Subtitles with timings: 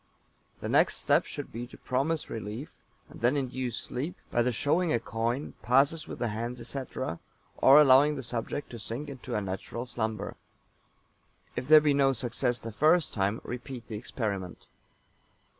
[0.61, 2.73] The next step should be to promise relief,
[3.07, 7.19] and then induce sleep by the showing a coin, passes with the hands, etc.,
[7.57, 10.37] or allowing the subject to sink into a natural slumber.
[11.55, 14.65] If there be no success the first time, repeat the experiment.